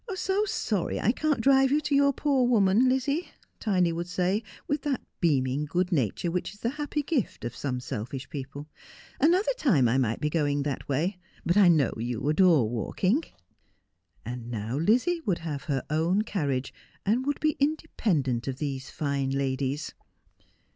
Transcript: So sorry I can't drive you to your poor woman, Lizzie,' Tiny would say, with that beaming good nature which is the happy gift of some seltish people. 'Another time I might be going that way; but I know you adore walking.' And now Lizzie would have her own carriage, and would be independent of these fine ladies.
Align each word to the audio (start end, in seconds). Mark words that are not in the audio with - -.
So 0.15 0.45
sorry 0.45 0.99
I 0.99 1.11
can't 1.11 1.41
drive 1.41 1.69
you 1.71 1.79
to 1.81 1.93
your 1.93 2.11
poor 2.11 2.47
woman, 2.47 2.89
Lizzie,' 2.89 3.29
Tiny 3.59 3.93
would 3.93 4.07
say, 4.07 4.41
with 4.67 4.81
that 4.81 5.01
beaming 5.19 5.65
good 5.65 5.91
nature 5.91 6.31
which 6.31 6.55
is 6.55 6.61
the 6.61 6.71
happy 6.71 7.03
gift 7.03 7.45
of 7.45 7.55
some 7.55 7.79
seltish 7.79 8.27
people. 8.31 8.67
'Another 9.19 9.53
time 9.59 9.87
I 9.87 9.99
might 9.99 10.19
be 10.19 10.31
going 10.31 10.63
that 10.63 10.89
way; 10.89 11.19
but 11.45 11.55
I 11.55 11.67
know 11.67 11.93
you 11.97 12.27
adore 12.27 12.67
walking.' 12.67 13.25
And 14.25 14.49
now 14.49 14.75
Lizzie 14.75 15.21
would 15.23 15.37
have 15.45 15.65
her 15.65 15.83
own 15.91 16.23
carriage, 16.23 16.73
and 17.05 17.23
would 17.27 17.39
be 17.39 17.55
independent 17.59 18.47
of 18.47 18.57
these 18.57 18.89
fine 18.89 19.29
ladies. 19.29 19.93